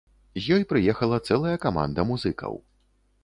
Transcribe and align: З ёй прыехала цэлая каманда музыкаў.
З 0.43 0.55
ёй 0.55 0.63
прыехала 0.71 1.19
цэлая 1.27 1.53
каманда 1.67 2.07
музыкаў. 2.13 2.53